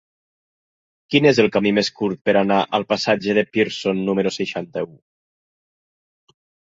[1.15, 4.89] Quin és el camí més curt per anar al passatge de Pearson número seixanta-u?